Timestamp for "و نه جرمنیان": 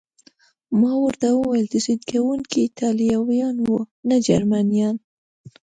3.65-4.95